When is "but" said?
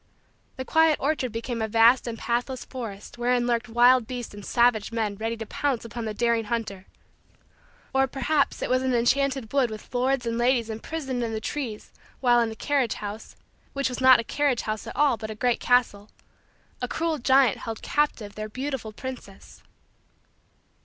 15.17-15.29